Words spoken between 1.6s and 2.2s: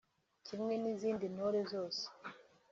zose